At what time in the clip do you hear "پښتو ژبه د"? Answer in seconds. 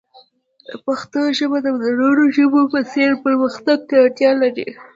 0.85-1.67